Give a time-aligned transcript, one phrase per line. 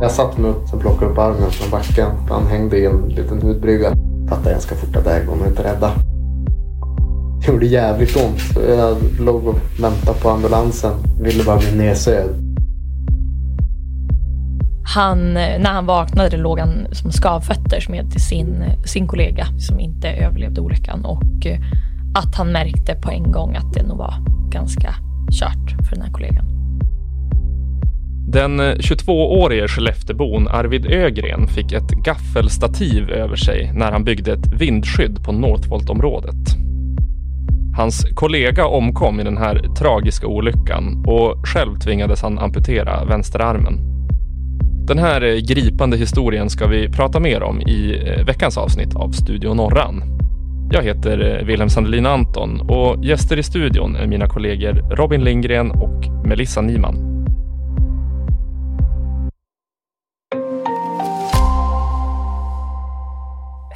[0.00, 2.10] Jag satt mig upp och plockade upp armen från backen.
[2.28, 3.92] Han hängde i en liten hudbrygga.
[4.28, 5.90] Fattade ganska fort att det här kommer inte rädda.
[7.40, 8.40] Det gjorde jävligt ont.
[8.68, 10.92] Jag låg och väntade på ambulansen.
[11.20, 12.46] Ville bara bli nedsövd.
[14.94, 20.60] Han, när han vaknade låg han som skavfötters med sin, sin kollega som inte överlevde
[20.60, 21.60] olyckan och eh,
[22.14, 24.14] att han märkte på en gång att det nog var
[24.50, 24.94] ganska
[25.30, 26.55] kört för den här kollegan.
[28.28, 34.52] Den eh, 22-årige Skelleftebon Arvid Ögren fick ett gaffelstativ över sig när han byggde ett
[34.60, 36.34] vindskydd på Northvolt-området.
[37.76, 43.78] Hans kollega omkom i den här tragiska olyckan och själv tvingades han amputera vänsterarmen.
[44.86, 49.10] Den här eh, gripande historien ska vi prata mer om i eh, veckans avsnitt av
[49.10, 50.02] Studio Norran.
[50.72, 56.26] Jag heter Wilhelm Sandelin Anton och gäster i studion är mina kollegor Robin Lindgren och
[56.28, 57.15] Melissa Niman.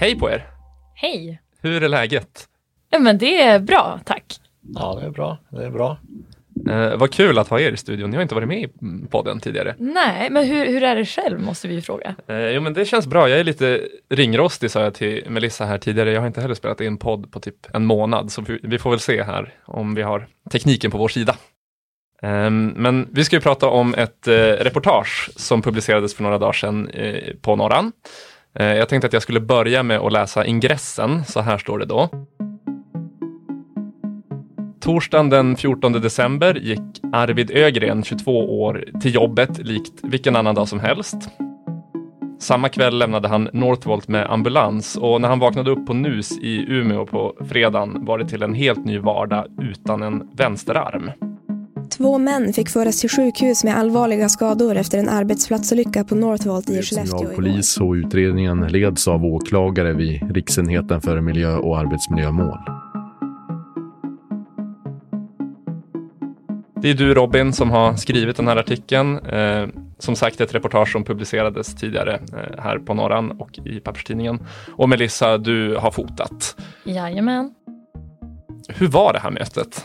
[0.01, 0.47] Hej på er!
[0.95, 1.41] Hej!
[1.63, 2.49] Hur är läget?
[2.91, 4.25] Ja, men det är bra, tack.
[4.75, 5.39] Ja, det är bra.
[5.51, 5.99] Det är bra.
[6.71, 8.13] Eh, vad kul att ha er i studion.
[8.13, 8.69] Jag har inte varit med i
[9.11, 9.75] podden tidigare.
[9.79, 12.15] Nej, men hur, hur är det själv måste vi ju fråga.
[12.27, 13.29] Eh, jo, men det känns bra.
[13.29, 16.13] Jag är lite ringrostig sa jag till Melissa här tidigare.
[16.13, 18.91] Jag har inte heller spelat in podd på typ en månad, så vi, vi får
[18.91, 21.37] väl se här om vi har tekniken på vår sida.
[22.23, 26.53] Eh, men vi ska ju prata om ett eh, reportage som publicerades för några dagar
[26.53, 27.93] sedan eh, på Norran.
[28.55, 31.25] Eh, jag tänkte att jag skulle börja med att läsa ingressen.
[31.25, 32.09] Så här står det då.
[34.81, 36.81] Torsdagen den 14 december gick
[37.13, 41.17] Arvid Ögren, 22 år, till jobbet likt vilken annan dag som helst.
[42.39, 46.65] Samma kväll lämnade han Northvolt med ambulans och när han vaknade upp på NUS i
[46.69, 51.11] Umeå på fredagen var det till en helt ny vardag utan en vänsterarm.
[51.91, 56.83] Två män fick föras till sjukhus med allvarliga skador efter en arbetsplatsolycka på Northvolt i
[56.83, 57.35] Skellefteå igår.
[57.35, 62.59] Polis och utredningen leds av åklagare vid Riksenheten för miljö och arbetsmiljömål.
[66.83, 69.19] Det är du Robin som har skrivit den här artikeln.
[69.19, 69.67] Eh,
[69.99, 74.47] som sagt ett reportage som publicerades tidigare eh, här på Norran och i papperstidningen.
[74.77, 76.57] Och Melissa, du har fotat.
[76.85, 77.55] Jajamän.
[78.69, 79.85] Hur var det här mötet?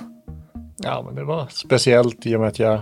[0.88, 2.80] Ja, men det var speciellt i och med att jag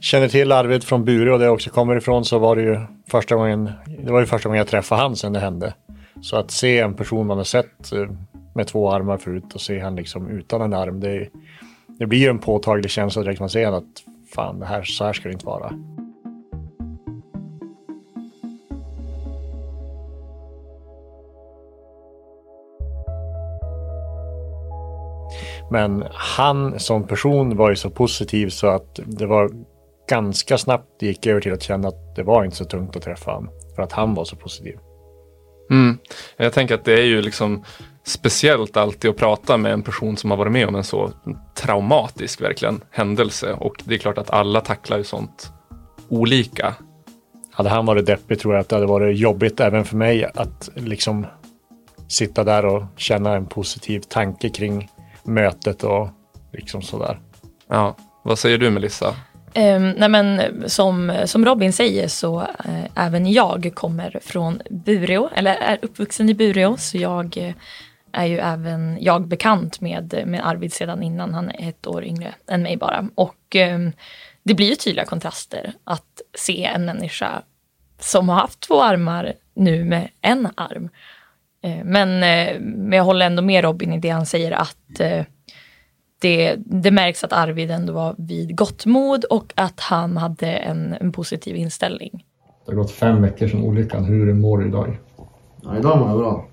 [0.00, 2.80] känner till Arvid från Bureå där jag också kommer ifrån så var det ju
[3.10, 3.70] första gången,
[4.04, 5.74] det var ju första gången jag träffade han sen det hände.
[6.22, 8.08] Så att se en person man har sett eh,
[8.54, 11.28] med två armar förut och se han liksom utan en arm, det,
[11.98, 13.84] det blir ju en påtaglig känsla direkt man ser att
[14.34, 15.72] fan, det här, så här ska det inte vara.
[25.70, 29.50] Men han som person var ju så positiv så att det var
[30.08, 33.02] ganska snabbt det gick över till att känna att det var inte så tungt att
[33.02, 33.50] träffa honom.
[33.76, 34.78] För att han var så positiv.
[35.70, 35.98] Mm.
[36.36, 37.64] Jag tänker att det är ju liksom
[38.04, 41.10] speciellt alltid att prata med en person som har varit med om en så
[41.54, 43.52] traumatisk verkligen händelse.
[43.52, 45.52] Och det är klart att alla tacklar ju sånt
[46.08, 46.74] olika.
[47.52, 50.70] Hade han varit deppig tror jag att det hade varit jobbigt även för mig att
[50.74, 51.26] liksom
[52.08, 54.90] sitta där och känna en positiv tanke kring
[55.26, 56.08] mötet och
[56.52, 57.20] liksom sådär.
[57.68, 59.08] Ja, vad säger du Melissa?
[59.54, 65.54] Um, nej men som, som Robin säger så uh, även jag kommer från Bureå, eller
[65.54, 67.52] är uppvuxen i Bureå, så jag uh,
[68.12, 72.34] är ju även jag bekant med, med Arvid sedan innan, han är ett år yngre
[72.48, 73.08] än mig bara.
[73.14, 73.92] Och um,
[74.42, 77.42] det blir ju tydliga kontraster att se en människa
[78.00, 80.88] som har haft två armar nu med en arm.
[81.66, 82.20] Uh, men,
[82.60, 85.00] men jag håller ändå med Robin i det han säger att
[86.18, 90.94] det, det märks att Arvid ändå var vid gott mod och att han hade en,
[91.00, 92.24] en positiv inställning.
[92.66, 94.04] Det har gått fem veckor sedan olyckan.
[94.04, 94.98] Hur mår du idag?
[95.62, 96.44] Ja, idag mår jag bra.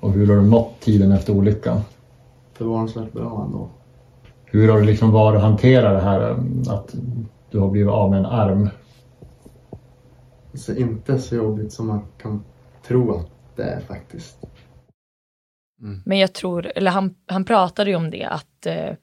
[0.00, 1.80] Och hur har du mått tiden efter olyckan?
[2.52, 3.68] Förvånansvärt bra ändå.
[4.44, 6.20] Hur har det liksom varit att hantera det här
[6.68, 6.94] att
[7.50, 8.68] du har blivit av med en arm?
[10.52, 12.44] Alltså inte så jobbigt som man kan
[12.86, 14.38] tro att det är faktiskt.
[15.80, 16.02] Mm.
[16.04, 18.94] Men jag tror, eller han, han pratade ju om det att eh,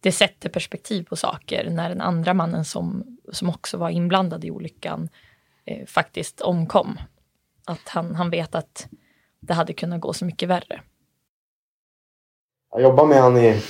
[0.00, 4.50] det sätter perspektiv på saker när den andra mannen som, som också var inblandad i
[4.50, 5.08] olyckan
[5.64, 6.98] eh, faktiskt omkom.
[7.64, 8.88] Att han, han vet att
[9.40, 10.82] det hade kunnat gå så mycket värre.
[12.72, 13.62] Jag jobbade med han i...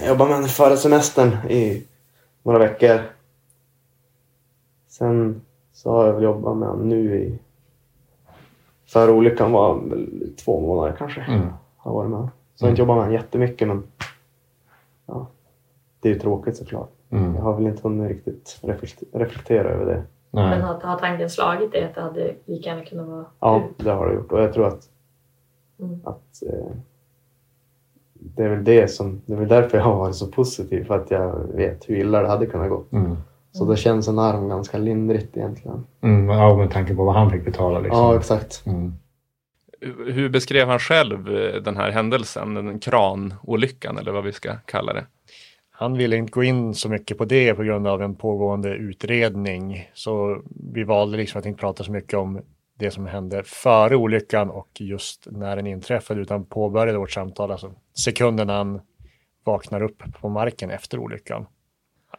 [0.00, 1.86] Jag jobbade med han före semestern i
[2.42, 3.02] några veckor.
[4.88, 5.42] Sen
[5.72, 7.38] så har jag väl jobbat med han nu i
[8.86, 11.20] för olyckan var väl två månader kanske.
[11.20, 11.46] Mm.
[11.76, 12.28] Har varit med.
[12.54, 13.82] Så jag har inte jobbat med honom jättemycket men
[15.06, 15.26] ja,
[16.00, 16.90] det är ju tråkigt såklart.
[17.10, 17.34] Mm.
[17.34, 20.02] Jag har väl inte hunnit riktigt reflekt- reflektera över det.
[20.30, 20.60] Men Nej.
[20.60, 24.08] har, har tanken slagit dig att det hade lika gärna kunnat vara Ja, det har
[24.08, 24.32] det gjort.
[24.32, 24.88] Och jag tror att,
[25.78, 26.00] Mm.
[26.04, 26.70] att eh,
[28.14, 30.84] det är väl det som, det är väl därför jag har varit så positiv.
[30.84, 32.84] För att jag vet hur illa det hade kunnat gå.
[32.90, 33.16] Mm.
[33.54, 35.86] Så då känns en arm ganska lindrigt egentligen.
[36.00, 36.28] Mm.
[36.28, 38.00] Ja, med tanke på vad han fick betala liksom.
[38.00, 38.62] Ja, exakt.
[38.66, 38.92] Mm.
[40.06, 44.92] Hur beskrev han själv eh, den här händelsen, den kranolyckan eller vad vi ska kalla
[44.92, 45.06] det?
[45.70, 49.90] Han ville inte gå in så mycket på det på grund av en pågående utredning.
[49.94, 50.42] Så
[50.72, 52.40] vi valde liksom att inte prata så mycket om
[52.78, 57.72] det som hände före olyckan och just när den inträffade utan påbörjade vårt samtal, alltså
[58.04, 58.80] sekunden han
[59.44, 61.46] vaknar upp på marken efter olyckan.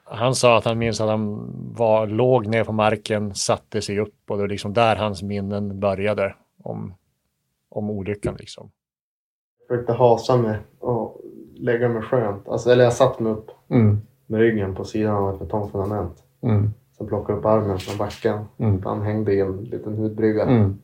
[0.08, 4.16] Han sa att han minns att han var, låg ner på marken, satte sig upp
[4.30, 6.94] och det var liksom där hans minnen började om,
[7.70, 8.36] om olyckan.
[8.40, 8.72] Liksom.
[9.60, 11.22] Jag försökte hasa mig och
[11.56, 12.48] lägga mig skönt.
[12.48, 14.02] Alltså, eller jag satt mig upp Mm.
[14.28, 16.24] med ryggen på sidan av ett betongfundament.
[16.42, 16.74] Mm.
[16.98, 18.46] Sen plockade upp armen från backen.
[18.58, 18.82] Mm.
[18.84, 20.44] Han hängde i en liten hudbrygga.
[20.44, 20.80] Mm.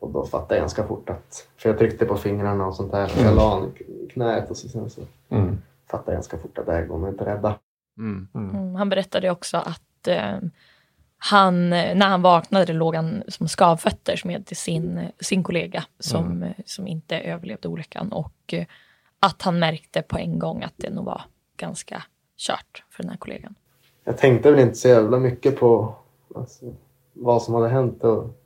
[0.00, 1.48] Och då fattade jag ganska fort att...
[1.56, 3.04] För jag tryckte på fingrarna och sånt där.
[3.04, 3.34] Och jag Mm.
[3.36, 5.58] la han i knät och så, sen så Mm.
[5.90, 7.54] fattade jag ganska fort att det här går mig inte rädda.
[7.98, 8.28] Mm.
[8.34, 10.38] Mm, han berättade också att eh,
[11.18, 16.86] han, när han vaknade låg han som skavfötter med sin, sin kollega som, eh, som
[16.86, 18.64] inte överlevde olyckan och eh,
[19.18, 21.22] att han märkte på en gång att det nog var
[21.56, 22.02] ganska
[22.38, 23.54] kört för den här kollegan.
[24.04, 25.94] Jag tänkte väl inte så jävla mycket på
[26.34, 26.74] alltså,
[27.12, 28.40] vad som hade hänt och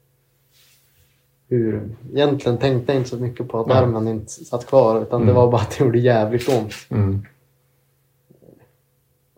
[1.49, 1.97] hur...
[2.15, 5.35] Egentligen tänkte jag inte så mycket på att armen inte satt kvar utan det Mm.
[5.37, 6.75] var bara att det gjorde jävligt ont.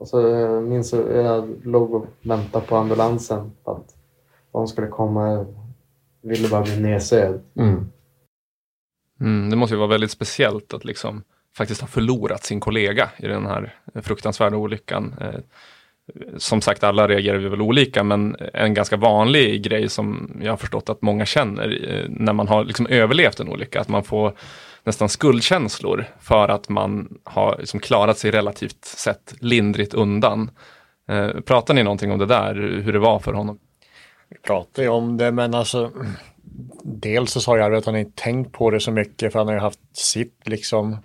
[0.00, 3.94] Alltså, och så jag minns jag, jag låg och väntade på ambulansen för att
[4.52, 5.30] de skulle komma.
[5.30, 5.46] Jag
[6.22, 7.40] ville bara bli nedsövd.
[7.56, 7.90] Mm.
[9.20, 11.22] Mm, det måste ju vara väldigt speciellt att liksom
[11.56, 15.14] faktiskt ha förlorat sin kollega i den här fruktansvärda olyckan.
[15.20, 15.40] Eh,
[16.36, 20.56] som sagt, alla reagerar vi väl olika, men en ganska vanlig grej som jag har
[20.56, 24.32] förstått att många känner eh, när man har liksom överlevt en olycka, att man får
[24.84, 30.50] nästan skuldkänslor för att man har liksom klarat sig relativt sett lindrigt undan.
[31.08, 33.58] Eh, pratar ni någonting om det där, hur det var för honom?
[34.28, 35.90] Vi pratar ju om det, men alltså
[36.82, 39.54] dels så sa jag att han inte tänkt på det så mycket för han har
[39.54, 40.96] ju haft sitt liksom.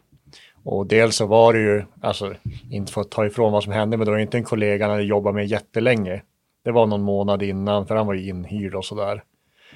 [0.64, 2.34] Och dels så var det ju, alltså
[2.72, 4.86] inte för att ta ifrån vad som hände, men det var ju inte en kollega
[4.86, 6.22] han hade jobbat med jättelänge.
[6.64, 9.24] Det var någon månad innan, för han var ju inhyrd och sådär.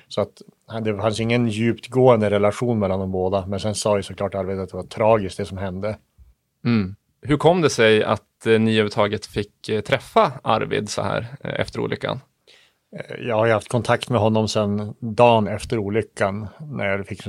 [0.10, 0.42] Så att
[0.84, 4.70] det fanns ingen djupgående relation mellan de båda, men sen sa ju såklart Arvid att
[4.70, 5.98] det var tragiskt det som hände.
[6.66, 6.96] Mm.
[7.22, 11.60] Hur kom det sig att eh, ni överhuvudtaget fick eh, träffa Arvid så här eh,
[11.60, 12.20] efter olyckan?
[13.20, 16.48] Jag har ju haft kontakt med honom sedan dagen efter olyckan.
[16.60, 17.22] När jag fick,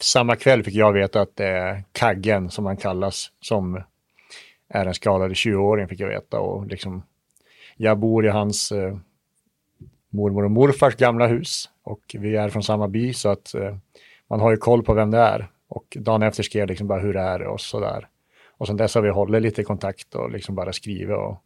[0.00, 3.82] samma kväll fick jag veta att det är Kaggen som han kallas, som
[4.68, 6.40] är en skadad 20-åring fick jag veta.
[6.40, 7.02] Och liksom,
[7.76, 8.72] jag bor i hans
[10.14, 13.76] mormor och morfars gamla hus och vi är från samma by så att eh,
[14.26, 15.50] man har ju koll på vem det är.
[15.68, 18.08] Och dagen efter skrev jag liksom bara hur är det och sådär.
[18.56, 21.42] Och sen dess har vi hållit lite kontakt och liksom bara skrivit och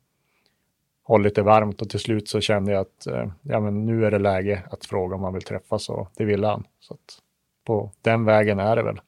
[1.03, 4.11] hållit det varmt och till slut så kände jag att eh, ja, men nu är
[4.11, 6.65] det läge att fråga om han vill träffas och det ville han.
[6.81, 7.19] Så att
[7.67, 9.01] på den vägen är det väl.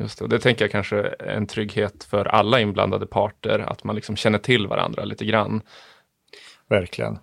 [0.00, 3.84] Just det, och det tänker jag kanske är en trygghet för alla inblandade parter, att
[3.84, 5.62] man liksom känner till varandra lite grann.
[6.68, 7.18] Verkligen.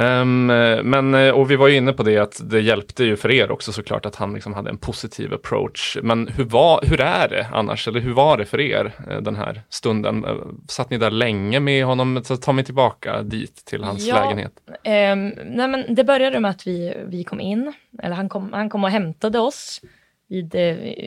[0.00, 0.46] Ehm,
[0.90, 3.50] men, eh, och vi var ju inne på det att det hjälpte ju för er
[3.50, 5.96] också såklart att han liksom hade en positiv approach.
[6.02, 9.36] Men hur, var, hur är det annars, eller hur var det för er eh, den
[9.36, 10.26] här stunden?
[10.68, 12.22] Satt ni där länge med honom?
[12.42, 14.14] Ta mig tillbaka dit till hans Ja.
[14.24, 14.52] lägenhet.
[14.84, 18.70] Ehm, nej men det började med att vi, vi kom in, eller han kom, han
[18.70, 19.80] kom och hämtade oss
[20.28, 20.54] vid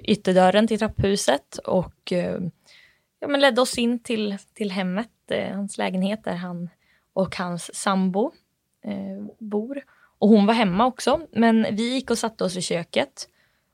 [0.03, 2.13] ytterdörren till trapphuset och
[3.19, 5.07] ja, men ledde oss in till, till hemmet,
[5.53, 6.69] hans lägenhet där han
[7.13, 8.31] och hans sambo
[8.83, 9.83] eh, bor.
[10.19, 13.29] Och hon var hemma också, men vi gick och satte oss i köket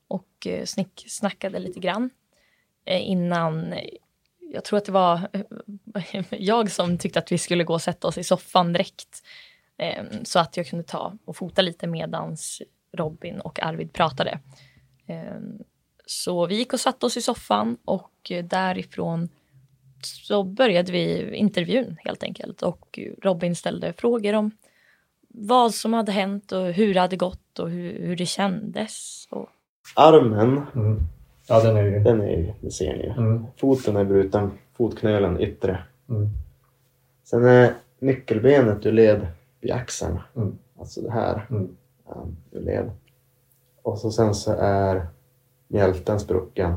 [0.08, 2.10] och eh, snick, snackade lite grann
[2.84, 3.88] eh, innan eh,
[4.52, 8.08] jag tror att det var eh, jag som tyckte att vi skulle gå och sätta
[8.08, 9.22] oss i soffan direkt.
[9.76, 12.62] Eh, så att jag kunde ta och fota lite medans
[12.92, 14.38] Robin och Arvid pratade.
[16.06, 19.28] Så vi gick och satte oss i soffan och därifrån
[20.02, 22.62] så började vi intervjun helt enkelt.
[22.62, 24.50] Och Robin ställde frågor om
[25.34, 29.26] vad som hade hänt och hur det hade gått och hur, hur det kändes.
[29.30, 29.48] Och,
[29.96, 31.00] Armen, Mm.
[31.48, 31.98] Ja, den är ju...
[31.98, 33.10] den är ju, det ser ni ju.
[33.10, 33.46] Mm.
[33.56, 35.78] Foten är bruten, fotknölen yttre.
[36.08, 36.28] Mm.
[37.24, 39.26] Sen är nyckelbenet ur led
[39.60, 40.18] vid axeln.
[40.36, 40.58] Mm.
[40.78, 41.76] Alltså det här Mm.
[42.06, 42.90] um, ur led.
[43.82, 45.06] Och så sen så är
[45.68, 46.74] mjälten sprucken.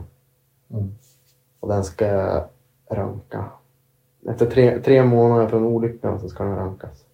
[0.72, 0.96] Mm.
[1.60, 2.44] Och den ska
[2.90, 3.50] röntga
[4.28, 7.06] Efter tre, tre månader från olyckan så ska den rankas.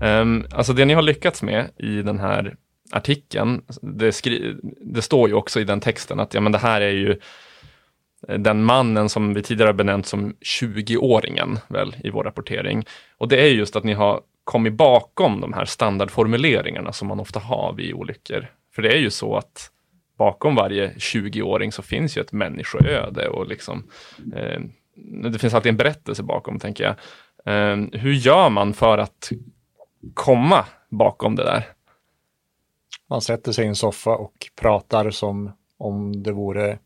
[0.00, 2.56] Um, alltså det ni har lyckats med i den här
[2.92, 6.80] artikeln, det, skri- det står ju också i den texten att ja, men det här
[6.80, 7.20] är ju
[8.28, 12.84] eh, den mannen som vi tidigare benämnt som 20-åringen väl i vår rapportering.
[13.18, 17.40] Och det är just att ni har kommit bakom de här standardformuleringarna som man ofta
[17.40, 18.46] har vid olyckor.
[18.74, 19.70] För det är ju så att
[20.18, 23.84] bakom varje 20-åring så finns ju ett människoöde och liksom
[24.36, 24.60] eh,
[25.30, 26.94] det finns alltid en berättelse bakom tänker jag.
[27.46, 29.32] Eh, hur gör man för att
[30.14, 31.68] komma bakom det där?
[33.06, 36.78] Man sätter sig i en soffa och pratar som om det vore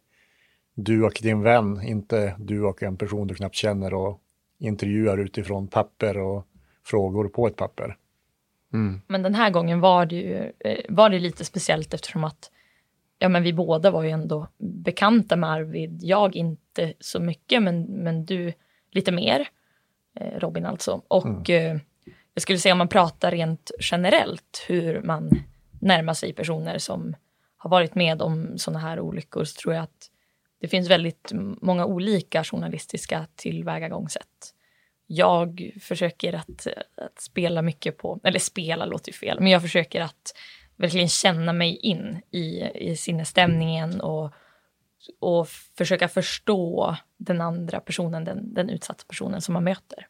[0.74, 4.20] du och din vän, inte du och en person du knappt känner och
[4.58, 6.46] intervjuar utifrån papper och
[6.84, 7.96] frågor på ett papper.
[8.72, 9.00] Mm.
[9.06, 12.50] Men den här gången var det ju eh, var det lite speciellt eftersom att
[13.18, 15.98] ja, men vi båda var ju ändå bekanta med Arvid.
[16.02, 18.52] Jag inte så mycket, men, men du
[18.90, 19.48] lite mer.
[20.20, 21.02] Eh, Robin alltså.
[21.08, 21.80] Och mm
[22.38, 25.30] jag skulle säga om man pratar rent generellt hur man
[25.80, 27.16] närmar sig personer som
[27.56, 30.10] har varit med om sådana här olyckor så tror jag att
[30.60, 34.54] det finns väldigt många olika journalistiska tillvägagångssätt.
[35.06, 36.66] Jag försöker att,
[36.96, 40.34] att spela mycket på, eller spela låter ju fel, men jag försöker att
[40.76, 44.32] verkligen känna mig in i, i sinnesstämningen och,
[45.20, 50.06] och försöka förstå den andra personen, den, den utsatta personen som man möter.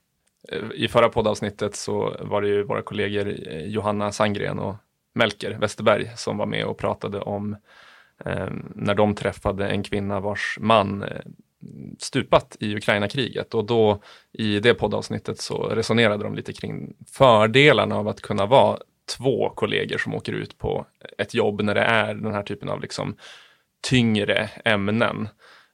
[0.75, 4.77] I förra poddavsnittet så var det ju våra kollegor eh, Johanna Sandgren och
[5.15, 7.57] Melker Westerberg som var med och pratade om
[8.25, 11.09] eh, när de träffade en kvinna vars man eh,
[11.99, 14.03] stupat i Ukraina-kriget och då
[14.33, 18.79] i det poddavsnittet så resonerade de lite kring fördelarna av att kunna vara
[19.17, 20.87] två kollegor som åker ut på
[21.19, 23.17] ett jobb när det är den här typen av liksom
[23.81, 25.29] tyngre ämnen.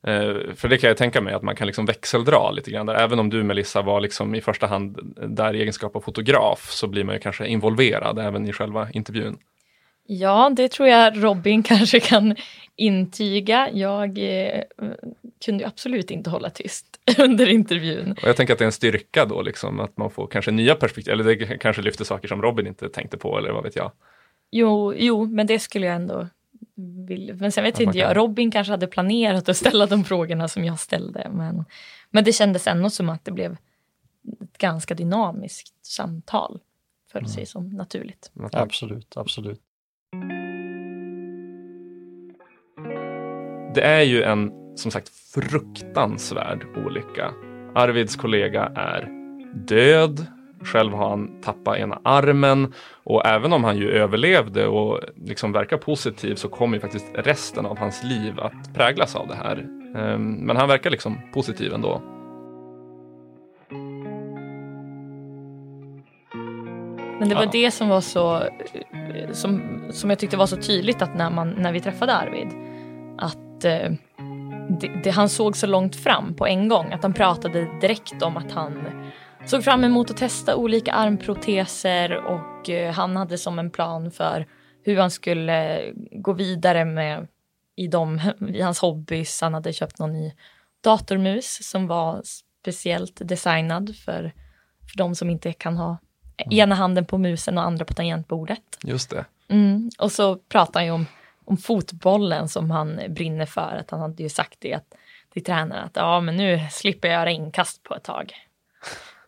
[0.09, 2.95] Uh, för det kan jag tänka mig att man kan liksom växeldra lite grann där.
[2.95, 6.87] Även om du Melissa var liksom i första hand där i egenskap av fotograf så
[6.87, 9.39] blir man ju kanske involverad även i själva intervjun.
[10.07, 12.37] Ja, det tror jag Robin kanske kan
[12.77, 13.71] intyga.
[13.73, 14.63] Jag eh,
[15.45, 16.87] kunde absolut inte hålla tyst
[17.19, 18.13] under intervjun.
[18.13, 20.75] Och jag tänker att det är en styrka då, liksom, att man får kanske nya
[20.75, 23.93] perspektiv, eller det kanske lyfter saker som Robin inte tänkte på, eller vad vet jag.
[24.51, 26.29] Jo, jo men det skulle jag ändå
[27.09, 27.35] vilja.
[27.35, 30.79] Men sen vet inte jag, Robin kanske hade planerat att ställa de frågorna som jag
[30.79, 31.31] ställde.
[31.31, 31.65] Men,
[32.11, 33.57] men det kändes ändå som att det blev
[34.41, 36.61] ett ganska dynamiskt samtal.
[37.13, 37.29] Föll mm.
[37.29, 38.33] sig som naturligt.
[38.53, 39.61] Absolut, absolut.
[43.75, 47.33] Det är ju en, som sagt, fruktansvärd olycka.
[47.75, 49.09] Arvids kollega är
[49.55, 50.27] död.
[50.65, 52.73] Själv har han tappat ena armen
[53.05, 57.67] och även om han ju överlevde och liksom verkar positiv så kommer ju faktiskt resten
[57.67, 59.67] av hans liv att präglas av det här.
[59.97, 62.03] Ehm, men han verkar liksom positiv ändå.
[67.19, 67.51] Men det var ja.
[67.53, 68.43] det som var så
[69.33, 72.49] som, som jag tyckte var så tydligt att när, man, när vi träffade Arvid
[73.19, 73.93] att eh,
[74.81, 78.37] det, det, han såg så långt fram på en gång att han pratade direkt om
[78.37, 78.73] att han
[79.47, 84.47] såg fram emot att testa olika armproteser och eh, han hade som en plan för
[84.83, 85.83] hur han skulle
[86.13, 87.29] gå vidare med
[87.77, 88.21] i, de,
[88.55, 89.41] i hans hobbys.
[89.41, 90.33] Han hade köpt någon ny
[90.81, 94.33] datormus som var speciellt designad för,
[94.91, 95.99] för de som inte kan ha
[96.37, 96.59] mm.
[96.59, 98.79] ena handen på musen och andra på tangentbordet.
[98.83, 99.25] Just det.
[99.49, 99.91] Mm.
[99.99, 101.07] Och så pratar han ju om,
[101.45, 103.77] om fotbollen som han brinner för.
[103.81, 104.95] Att han hade ju sagt det att,
[105.33, 108.33] till tränaren att ja, men nu slipper jag göra inkast på ett tag.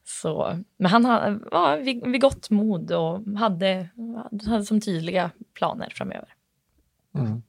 [0.08, 3.88] Så, men han hade vid, vid gott mod och hade,
[4.46, 6.34] hade som tydliga planer framöver.
[7.14, 7.42] Mm.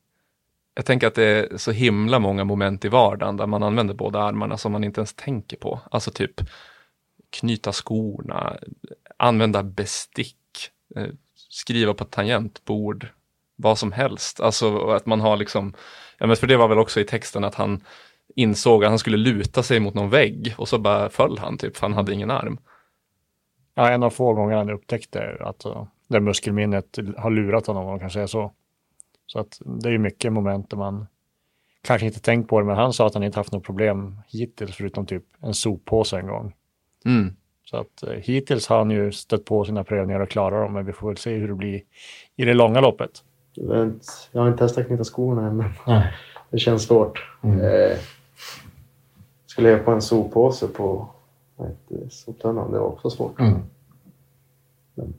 [0.76, 4.20] Jag tänker att det är så himla många moment i vardagen där man använder båda
[4.20, 5.80] armarna som man inte ens tänker på.
[5.92, 6.42] Alltså typ
[7.30, 8.58] knyta skorna,
[9.18, 10.38] använda bestick,
[10.96, 11.08] eh,
[11.50, 13.08] skriva på ett tangentbord,
[13.56, 14.40] vad som helst.
[14.40, 15.74] Alltså att man har liksom,
[16.18, 17.84] ja men för det var väl också i texten att han
[18.38, 21.78] insåg att han skulle luta sig mot någon vägg och så bara föll han typ,
[21.78, 22.58] för han hade ingen arm.
[23.76, 27.90] Ja, en av få gånger han upptäckte att uh, det muskelminnet har lurat honom, om
[27.90, 28.52] man kan säga så.
[29.26, 31.08] Så att det är ju mycket moment där man
[31.82, 34.76] kanske inte tänkt på det, men han sa att han inte haft något problem hittills,
[34.76, 36.54] förutom typ en soppåse en gång.
[37.06, 37.36] Mm.
[37.66, 40.86] Så att eh, hittills har han ju stött på sina prövningar och klarar dem, men
[40.86, 41.82] vi får väl se hur det blir
[42.36, 43.12] i det långa loppet.
[44.32, 45.72] Jag har inte testat att knyta skorna än, men
[46.52, 47.26] det känns svårt.
[47.44, 47.60] Mm.
[47.60, 47.98] Eh,
[49.58, 51.08] skulle jag på en soppåse på
[52.10, 53.40] soptunnan, det var också svårt.
[53.40, 53.60] Mm.
[54.96, 55.14] Men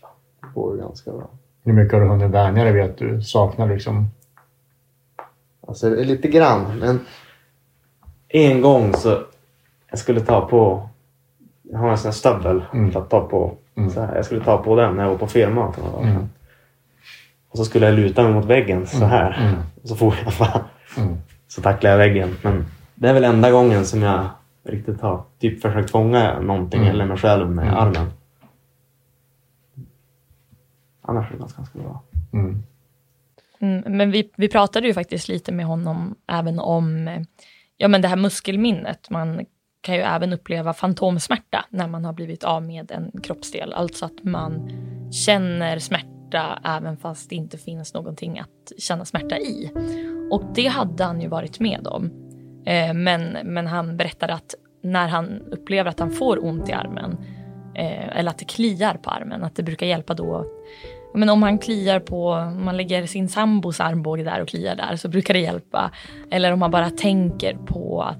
[0.00, 0.08] ja,
[0.40, 1.28] det går ju ganska bra.
[1.64, 4.10] Hur mycket har du hunnit vänja dig vid att du saknar liksom?
[5.68, 7.00] Alltså lite grann, men
[8.28, 9.22] en gång så
[9.90, 10.88] jag skulle ta på,
[11.62, 12.90] jag har en sån här stövel Mm.
[12.92, 13.54] för att ta på.
[13.74, 13.90] Mm.
[13.90, 16.08] Så här, jag skulle ta på den när jag var på firma för några.
[16.08, 16.28] Mm.
[17.48, 19.40] Och så skulle jag luta mig mot väggen så här.
[19.48, 19.60] Mm.
[19.82, 20.64] Och så får jag bara,
[20.96, 21.16] Mm.
[21.48, 22.36] så tacklade jag väggen.
[22.42, 22.64] Men
[23.04, 24.28] det är väl enda gången som jag
[24.62, 26.92] riktigt har typ försökt fånga någonting Mm.
[26.94, 27.76] eller mig själv med Mm.
[27.76, 28.06] armen.
[31.02, 32.02] Annars är det ganska, bra.
[32.32, 32.62] Mm.
[33.58, 37.10] Mm, men vi, vi pratade ju faktiskt lite med honom även om
[37.76, 39.10] ja, men det här muskelminnet.
[39.10, 39.44] Man
[39.80, 43.72] kan ju även uppleva fantomsmärta när man har blivit av med en kroppsdel.
[43.72, 44.70] Alltså att man
[45.12, 49.70] känner smärta även fast det inte finns någonting att känna smärta i.
[50.30, 52.23] Och det hade han ju varit med om.
[52.66, 57.16] Eh, men, men han berättade att när han upplever att han får ont i armen
[57.74, 60.46] eh, eller att det kliar på armen, att det brukar hjälpa då
[61.14, 64.96] men om han kliar på, om man lägger sin sambos armbåge där och kliar där
[64.96, 65.90] så brukar det hjälpa.
[66.30, 68.18] Eller om man bara tänker på att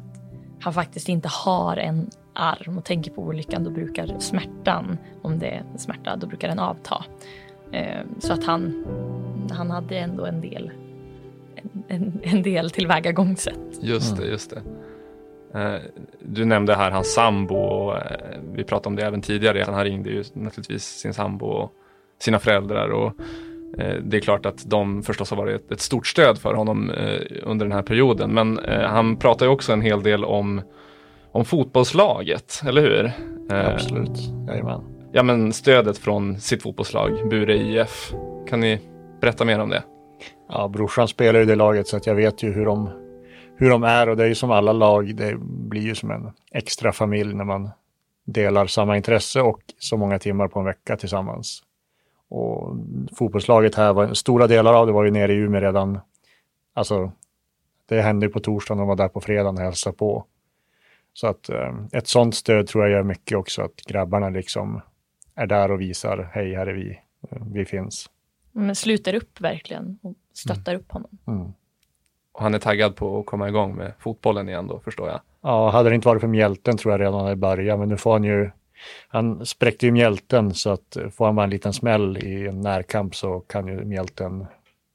[0.61, 5.47] han faktiskt inte har en arm och tänker på olyckan då brukar smärtan, om det
[5.47, 7.05] är smärta, då brukar den avta.
[7.73, 8.87] Eh, så att han,
[9.51, 10.71] han hade ändå en del,
[11.89, 13.59] en, en del tillvägagångssätt.
[13.81, 14.63] Just det, just det.
[15.61, 15.81] Eh,
[16.21, 18.03] Du nämnde här hans sambo och eh,
[18.55, 19.65] vi pratade om det även tidigare.
[19.67, 21.73] Han ringde ju naturligtvis sin sambo och
[22.19, 23.13] sina föräldrar och
[23.79, 26.93] eh, det är klart att de förstås har varit ett, stort stöd för honom
[27.43, 28.31] under den här perioden.
[28.31, 30.63] Men han pratar ju också en hel del om,
[31.33, 33.13] om fotbollslaget, eller hur?
[33.57, 34.19] Absolut,
[34.49, 34.81] jajamän.
[35.13, 38.13] Ja, men stödet från sitt fotbollslag, Bure IF.
[38.49, 38.81] Kan ni
[39.21, 39.83] berätta mer om det?
[40.57, 42.91] Ja, brorsan spelar i det laget så att jag vet ju hur de,
[43.57, 46.33] hur de är och det är ju som alla lag, det blir ju som en
[46.51, 47.71] extra familj när man
[48.25, 51.63] delar samma intresse och så många timmar på en vecka tillsammans.
[52.29, 52.77] Och
[53.17, 56.01] fotbollslaget här, var, stora delar av det var ju nere i Umeå redan,
[56.75, 57.13] alltså
[57.87, 60.25] det hände ju på torsdagen, de var där på fredagen och hälsade på.
[61.13, 64.81] Så att eh, ett sånt stöd tror jag gör mycket också, att grabbarna liksom
[65.35, 67.01] är där och visar, hej här är vi,
[67.53, 68.11] vi finns.
[68.53, 71.11] Men sluter upp verkligen och stöttar upp honom.
[71.27, 71.53] Mm.
[72.33, 75.21] Och han är taggad på att komma igång med fotbollen igen då, förstår jag.
[75.41, 78.13] Ja, hade det inte varit för mjälten tror jag redan hade börjat, men nu får
[78.13, 78.51] han ju
[79.09, 83.15] han spräckte ju mjälten så att får han bara en liten smäll i en närkamp
[83.15, 84.47] så kan ju mjälten,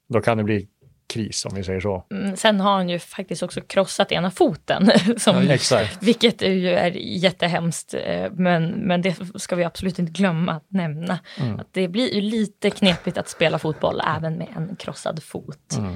[0.08, 0.68] då kan det bli
[1.10, 2.06] kris om vi säger så.
[2.12, 6.04] Mm, Sen har han ju faktiskt också krossat ena foten, som, Exakt.
[6.04, 7.94] vilket är ju är jättehemskt.
[7.94, 11.20] eh, Men, men det ska vi absolut inte glömma att nämna.
[11.40, 11.60] Mm.
[11.60, 15.76] Att det blir ju lite knepigt att spela fotboll även med en krossad fot.
[15.78, 15.96] Mm.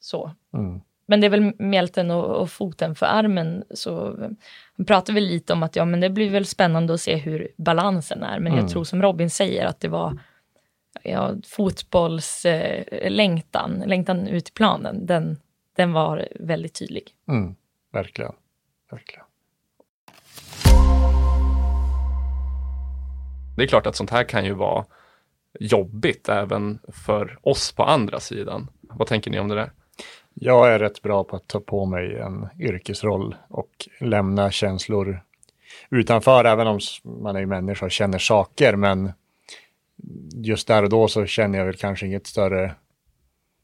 [0.00, 0.32] Så.
[0.54, 0.80] Mm.
[1.06, 3.64] Men det är väl mjälten och, och foten för armen.
[3.74, 4.28] Så eh,
[4.76, 7.48] vi pratar väl lite om att ja, men det blir väl spännande att se hur
[7.56, 8.38] balansen är.
[8.38, 8.58] Men Mm.
[8.64, 10.18] jag tror som Robin säger att det var
[11.02, 15.06] ja, fotbollslängtan, eh, längtan, längtan ut i planen.
[15.06, 15.38] Den,
[15.76, 17.14] den var väldigt tydlig.
[17.28, 17.54] Mm.
[17.92, 18.32] Verkligen.
[18.90, 19.24] Verkligen.
[23.56, 24.84] Det är klart att sånt här kan ju vara
[25.60, 28.70] jobbigt även för oss på andra sidan.
[28.80, 29.72] Vad tänker ni om det där?
[30.34, 35.22] Jag är rätt bra på att ta på mig en yrkesroll och lämna känslor
[35.90, 39.12] utanför, även om man är människa och känner saker, men
[40.34, 42.74] just där och då så känner jag väl kanske inget större,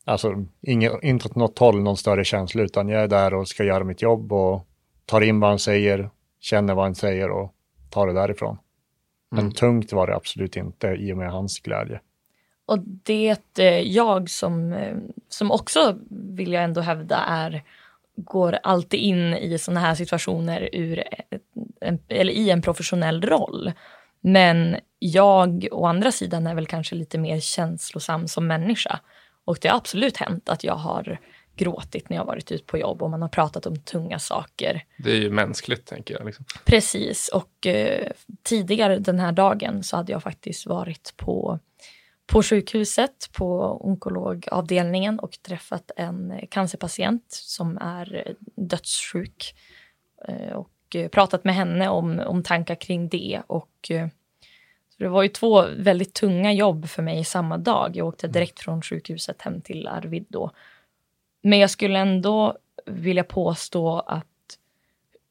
[0.05, 3.65] alltså inget, inte åt något håll någon större känsla, utan jag är där och ska
[3.65, 4.67] göra mitt jobb och
[5.07, 7.55] tar in vad han säger, känner vad han säger och
[7.91, 8.59] tar det därifrån.
[9.31, 9.53] Men Mm.
[9.53, 12.01] tungt var det absolut inte i och med hans glädje.
[12.67, 14.97] Och det eh, jag som, eh,
[15.29, 17.63] som också vill jag ändå hävda är
[18.17, 21.03] går alltid in i sådana här situationer ur
[21.81, 23.73] en, eller i en professionell roll.
[24.21, 29.01] Men jag å andra sidan är väl kanske lite mer känslosam som människa.
[29.45, 31.19] Och det har absolut hänt att jag har
[31.57, 34.85] gråtit när jag varit ute på jobb och man har pratat om tunga saker.
[34.99, 36.27] Det är ju mänskligt tänker jag.
[36.27, 36.45] Liksom.
[36.65, 41.59] Precis, och eh, tidigare den här dagen så hade jag faktiskt varit på,
[42.27, 49.55] på sjukhuset på onkologavdelningen och träffat en eh, cancerpatient som är dödssjuk.
[50.29, 53.43] Eh, och eh, pratat med henne om, om tankar kring det.
[53.47, 54.09] Och, eh,
[54.99, 57.97] det var ju två väldigt tunga jobb för mig samma dag.
[57.97, 60.51] Jag åkte direkt från sjukhuset hem till Arvid då.
[61.43, 64.27] Men jag skulle ändå vilja påstå att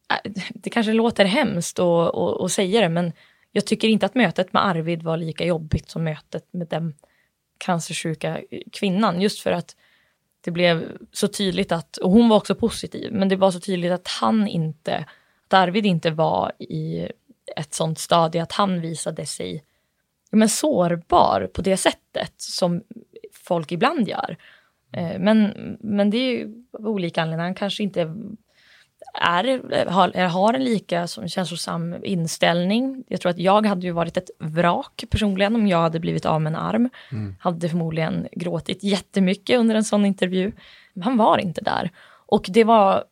[0.10, 3.13] Äh, det kanske låter hemskt att säga det, men
[3.51, 6.93] jag tycker inte att mötet med Arvid var lika jobbigt som mötet med den
[7.58, 9.21] cancersjuka kvinnan.
[9.21, 9.75] Just för att
[10.41, 13.91] det blev så tydligt att, och hon var också positiv, men det var så tydligt
[13.91, 15.06] att han inte,
[15.47, 17.08] att Arvid inte var i
[17.58, 19.63] ett sånt stadie att han visade sig
[20.32, 22.84] men sårbar på det sättet som
[23.34, 24.38] folk ibland gör.
[24.93, 27.46] Eh, Men, men det är ju av olika anledningar.
[27.46, 28.13] Han kanske inte
[29.22, 33.04] är, har, har en lika som känslosam inställning.
[33.08, 36.41] Jag tror att jag hade ju varit ett vrak personligen om jag hade blivit av
[36.41, 36.89] med en arm.
[37.12, 37.36] Mm.
[37.39, 40.52] Hade förmodligen gråtit jättemycket under en sån intervju.
[41.04, 41.91] Han var inte där.
[42.26, 43.04] Och det var,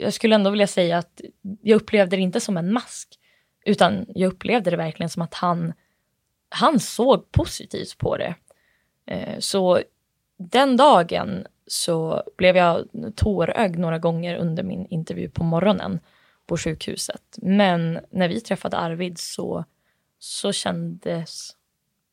[0.00, 1.20] jag skulle ändå vilja säga att
[1.62, 3.17] jag upplevde det inte som en mask.
[3.68, 5.72] Utan jag upplevde det verkligen som att han,
[6.48, 8.34] han såg positivt på det.
[9.06, 9.80] Eh, så
[10.36, 16.00] den dagen så blev jag tårögd några gånger under min intervju på morgonen
[16.46, 17.22] på sjukhuset.
[17.36, 19.64] Men när vi träffade Arvid så,
[20.18, 21.56] så kändes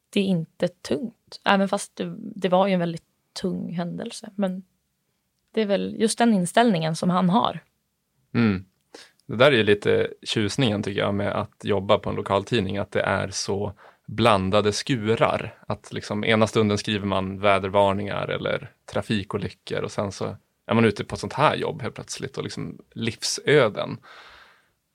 [0.10, 1.42] det inte tungt.
[1.46, 4.30] Även fast det, det var ju en väldigt tung händelse.
[4.36, 4.64] Men
[5.52, 7.60] det är väl just den inställningen som han har.
[8.34, 8.66] Mm.
[9.28, 12.92] Det där är ju lite tjusningen tycker jag med att jobba på en lokaltidning, att
[12.92, 13.74] det är så
[14.06, 15.58] blandade skurar.
[15.68, 21.04] Att liksom ena stunden skriver man vädervarningar eller trafikolyckor och sen så är man ute
[21.04, 23.98] på ett sånt här jobb helt plötsligt och liksom livsöden.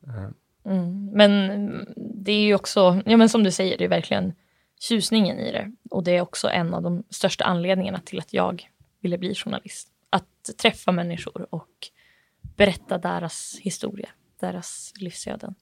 [0.07, 0.29] Eh.
[0.65, 4.33] Mm, men det är ju också, ja men som du säger, det är verkligen
[4.81, 5.73] tjusningen i det.
[5.91, 8.69] Och det är också en av de största anledningarna till att jag
[9.01, 9.89] ville bli journalist.
[10.11, 11.89] Att träffa människor och
[12.57, 14.09] berätta deras historia,
[14.41, 15.55] deras livsöden.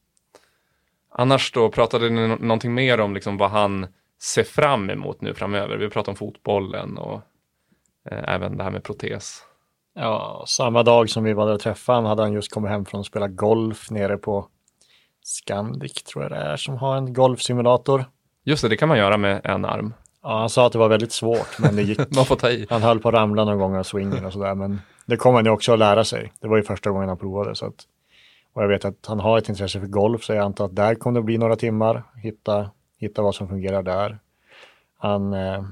[1.10, 3.86] Annars då, pratade ni någonting mer om liksom vad han
[4.22, 5.76] ser fram emot nu framöver?
[5.76, 7.20] Vi pratade om fotbollen och
[8.10, 9.42] eh, även det här med protes.
[9.94, 12.84] Ja, samma dag som vi var där och träffade honom hade han just kommit hem
[12.84, 14.48] från att spela golf nere på
[15.22, 18.04] Scandic tror jag det är som har en golfsimulator.
[18.44, 19.94] Just det, det kan man göra med en arm.
[20.22, 21.98] Ja, han sa att det var väldigt svårt, men det gick.
[22.16, 22.66] man får ta i.
[22.70, 25.44] Han höll på att ramla någon gång av swingen och sådär, men det kommer han
[25.44, 26.32] ju också att lära sig.
[26.40, 27.86] Det var ju första gången han provade, så att
[28.58, 30.94] och jag vet att han har ett intresse för golf så jag antar att där
[30.94, 34.18] kommer det bli några timmar, hitta, hitta vad som fungerar där.
[34.98, 35.64] Han eh,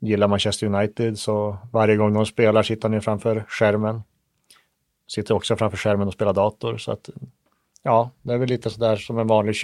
[0.00, 4.02] gillar Manchester United så varje gång de spelar sitter han ju framför skärmen.
[5.08, 7.10] Sitter också framför skärmen och spelar dator så att
[7.82, 9.54] ja, det är väl lite sådär som en vanlig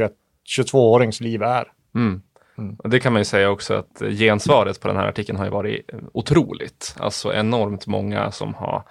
[0.58, 1.72] 22-årings liv är.
[1.94, 2.22] Mm.
[2.58, 2.76] Mm.
[2.84, 5.90] Det kan man ju säga också att gensvaret på den här artikeln har ju varit
[6.12, 6.96] otroligt.
[6.98, 8.82] Alltså enormt många som har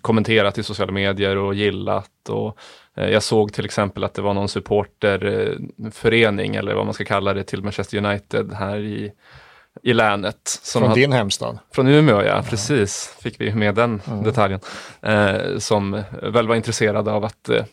[0.00, 2.28] kommenterat i sociala medier och gillat.
[2.28, 2.58] Och,
[2.94, 7.34] eh, jag såg till exempel att det var någon supporterförening eller vad man ska kalla
[7.34, 9.12] det till Manchester United här i,
[9.82, 10.40] i länet.
[10.44, 11.58] Som från hade, din hemstad?
[11.72, 12.44] Från Umeå ja, ja.
[12.48, 13.16] precis.
[13.22, 14.24] Fick vi med den mm.
[14.24, 14.60] detaljen.
[15.02, 17.64] Eh, som väl var intresserade av att eh,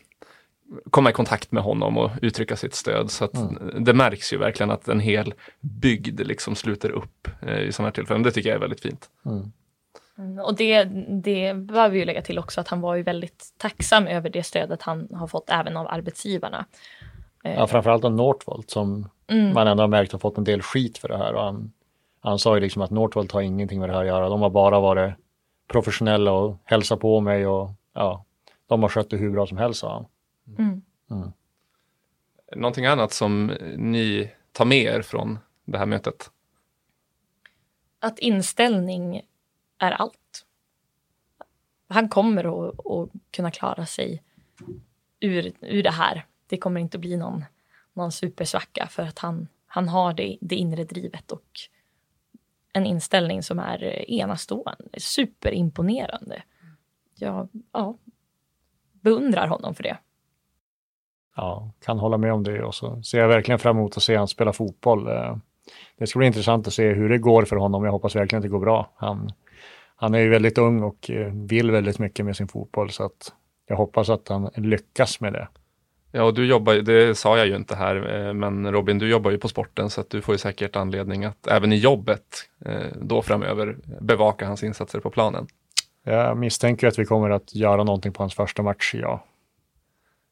[0.89, 3.11] komma i kontakt med honom och uttrycka sitt stöd.
[3.11, 3.83] Så mm.
[3.83, 7.93] det märks ju verkligen att en hel bygd liksom sluter upp eh, i sådana här
[7.93, 8.23] tillfällen.
[8.23, 9.09] Det tycker jag är väldigt fint.
[10.17, 10.39] Mm.
[10.39, 10.83] Och det,
[11.23, 14.43] det behöver vi ju lägga till också att han var ju väldigt tacksam över det
[14.43, 16.65] stödet han har fått även av arbetsgivarna.
[17.43, 19.53] Ja, eh, framförallt av Northvolt som mm.
[19.53, 21.33] man ändå har märkt har fått en del skit för det här.
[21.33, 21.71] Och han,
[22.19, 24.29] han sa ju liksom att Northvolt har ingenting med det här att göra.
[24.29, 25.13] De har bara varit
[25.67, 28.25] professionella och hälsat på mig och ja,
[28.67, 30.05] de har skött det hur bra som helst sa han.
[30.57, 30.81] Mm.
[31.11, 31.31] Mm.
[32.55, 33.45] Någonting annat som
[33.77, 36.31] ni tar med er från det här mötet?
[37.99, 39.21] Att inställning
[39.77, 40.45] är allt.
[41.87, 44.23] Han kommer att, att kunna klara sig
[45.19, 46.25] ur, ur det här.
[46.47, 47.45] Det kommer inte att bli någon,
[47.93, 51.59] någon supersvacka för att han, han har det, det inre drivet och
[52.73, 56.43] en inställning som är enastående, superimponerande.
[57.15, 57.97] Jag ja,
[58.91, 59.97] beundrar honom för det.
[61.35, 64.15] Ja, kan hålla med om det och så ser jag verkligen fram emot att se
[64.15, 65.07] honom spela fotboll.
[65.07, 65.37] Eh,
[65.97, 67.83] det ska bli intressant att se hur det går för honom.
[67.83, 68.91] Jag hoppas verkligen att det går bra.
[68.95, 69.29] Han,
[69.95, 73.33] han är ju väldigt ung och eh, vill väldigt mycket med sin fotboll så att
[73.67, 75.47] jag hoppas att han lyckas med det.
[76.11, 79.31] Ja, och du jobbar, det sa jag ju inte här, eh, men Robin, du jobbar
[79.31, 82.87] ju på sporten så att du får ju säkert anledning att även i jobbet eh,
[83.01, 85.47] då framöver bevaka hans insatser på planen.
[86.03, 89.23] Jag misstänker att vi kommer att göra någonting på hans första match, ja.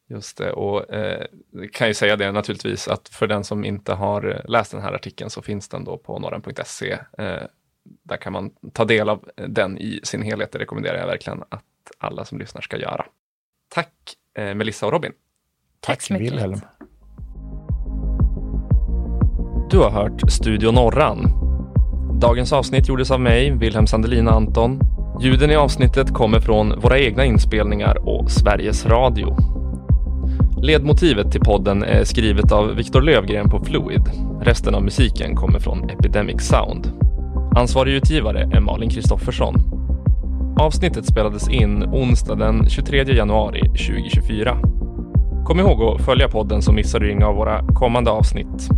[0.08, 1.26] Just det, och eh,
[1.72, 5.30] kan ju säga det naturligtvis att för den som inte har läst den här artikeln
[5.30, 7.42] så finns den då på norran.se eh,
[8.02, 10.52] där kan man ta del av den i sin helhet.
[10.52, 11.64] Det rekommenderar jag verkligen att
[11.98, 13.06] alla som lyssnar ska göra.
[13.68, 13.92] Tack
[14.38, 15.12] eh, Melissa och Robin.
[15.80, 16.32] Tack, mycket.
[16.32, 16.60] Wilhelm.
[19.70, 21.44] Du har hört Studio Norran.
[22.20, 24.80] Dagens avsnitt gjordes av mig, Wilhelm Sandelina Anton.
[25.20, 29.53] Ljuden i avsnittet kommer från våra egna inspelningar och Sveriges Radio.
[30.64, 34.02] Ledmotivet till podden är skrivet av Viktor Lövgren på Fluid.
[34.40, 36.92] Resten av musiken kommer från Epidemic Sound.
[37.56, 39.54] Ansvarig utgivare är Malin Kristoffersson.
[40.60, 44.58] Avsnittet spelades in onsdag den 23 januari 2024.
[45.46, 48.68] Kom ihåg att följa podden så missar du inga av våra kommande avsnitt.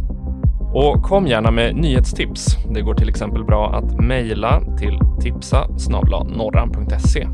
[0.72, 2.56] Och kom gärna med nyhetstips.
[2.74, 7.28] Det går till exempel bra att mejla till tipsa norran.se.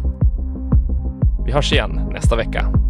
[1.47, 2.82] Vi hörs igen nästa vecka.